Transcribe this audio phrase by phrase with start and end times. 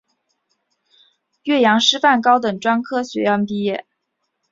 [1.43, 3.85] 岳阳师范高等专科学校毕业。